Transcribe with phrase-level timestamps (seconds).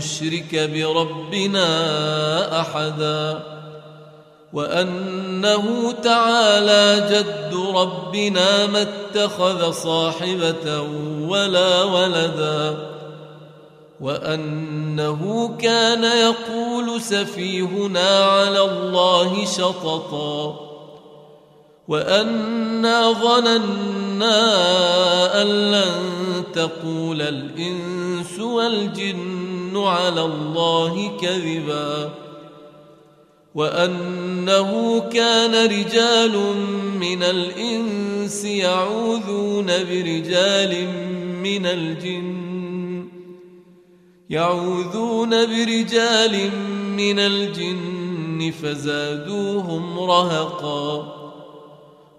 [0.00, 1.70] نشرك بربنا
[2.60, 3.42] أحدا
[4.52, 10.80] وأنه تعالى جد ربنا ما اتخذ صاحبة
[11.28, 12.76] ولا ولدا
[14.00, 20.60] وأنه كان يقول سفيهنا على الله شططا
[21.88, 24.32] وأنا ظننا
[25.42, 25.92] أن لن
[26.54, 32.10] تقول الإنس والجن على الله كذبا
[33.54, 36.36] وأنه كان رجال
[37.00, 40.86] من الإنس يعوذون برجال
[41.42, 43.08] من الجن
[44.30, 46.50] يعوذون برجال
[46.96, 51.19] من الجن فزادوهم رهقا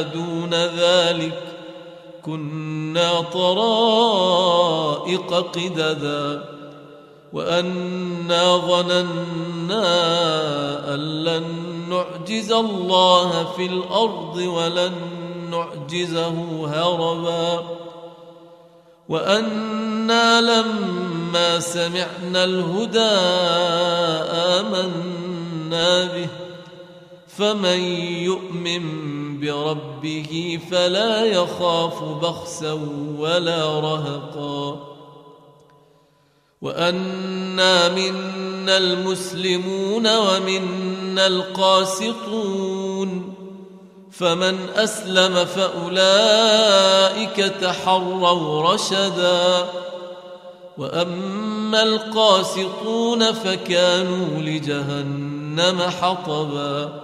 [0.00, 1.42] دون ذلك
[2.22, 4.54] كنا طرائق
[5.34, 6.44] قددا.
[7.32, 9.84] وأنا ظننا
[10.94, 11.44] أن لن
[11.90, 14.92] نعجز الله في الأرض ولن
[15.50, 17.64] نعجزه هربا.
[19.08, 23.14] وأنا لما سمعنا الهدى
[24.58, 26.43] آمنا به.
[27.38, 27.80] فمن
[28.22, 28.84] يؤمن
[29.40, 32.72] بربه فلا يخاف بخسا
[33.18, 34.86] ولا رهقا.
[36.62, 43.34] وأنا منا المسلمون ومنا القاسطون.
[44.12, 49.66] فمن أسلم فأولئك تحروا رشدا.
[50.78, 57.03] وأما القاسطون فكانوا لجهنم حطبا.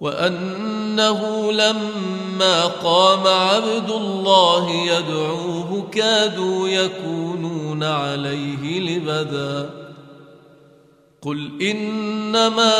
[0.00, 9.70] وأنه لما قام عبد الله يدعوه كادوا يكونون عليه لبدا.
[11.22, 12.74] قل إنما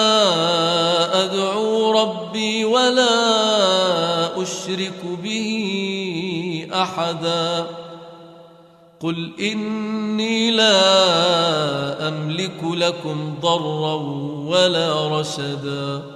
[1.25, 7.67] أدعو ربي ولا أشرك به أحدا.
[9.01, 13.95] قل إني لا أملك لكم ضرا
[14.47, 16.16] ولا رشدا.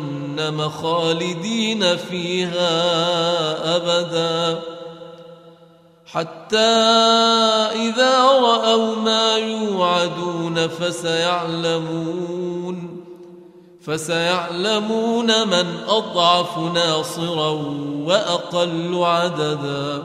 [0.69, 2.71] خالدين فيها
[3.75, 4.59] أبدا.
[6.05, 6.57] حتى
[7.75, 12.31] إذا رأوا ما يوعدون فسيعلمون
[13.85, 17.49] فسيعلمون من أضعف ناصرا
[18.05, 20.03] وأقل عددا.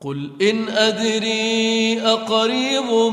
[0.00, 3.12] قل إن أدري أقريب